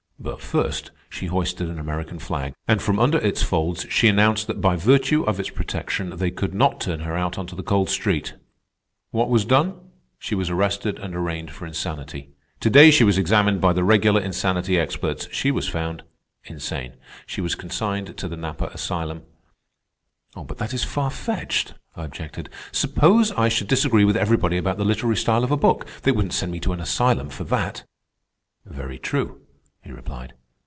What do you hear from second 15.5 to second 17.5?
found insane. She